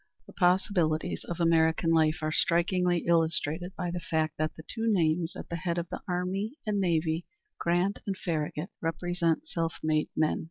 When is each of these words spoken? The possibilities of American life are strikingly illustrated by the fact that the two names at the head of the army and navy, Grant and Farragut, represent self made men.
The 0.25 0.33
possibilities 0.33 1.23
of 1.25 1.39
American 1.39 1.91
life 1.91 2.23
are 2.23 2.31
strikingly 2.31 3.05
illustrated 3.05 3.75
by 3.75 3.91
the 3.91 3.99
fact 3.99 4.35
that 4.39 4.55
the 4.55 4.63
two 4.67 4.91
names 4.91 5.35
at 5.35 5.47
the 5.49 5.57
head 5.57 5.77
of 5.77 5.89
the 5.89 6.01
army 6.07 6.55
and 6.65 6.79
navy, 6.81 7.27
Grant 7.59 7.99
and 8.07 8.17
Farragut, 8.17 8.71
represent 8.81 9.47
self 9.47 9.75
made 9.83 10.09
men. 10.17 10.39